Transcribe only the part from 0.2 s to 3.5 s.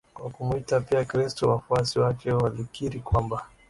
kumuita pia Kristo wafuasi wake walikiri kwamba